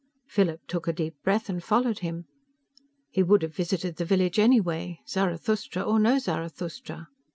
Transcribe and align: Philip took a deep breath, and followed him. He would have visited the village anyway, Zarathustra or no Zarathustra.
Philip 0.25 0.61
took 0.67 0.87
a 0.87 0.93
deep 0.93 1.13
breath, 1.21 1.47
and 1.47 1.63
followed 1.63 1.99
him. 1.99 2.25
He 3.11 3.21
would 3.21 3.43
have 3.43 3.53
visited 3.53 3.97
the 3.97 4.03
village 4.03 4.39
anyway, 4.39 4.99
Zarathustra 5.07 5.83
or 5.83 5.99
no 5.99 6.17
Zarathustra. 6.17 7.07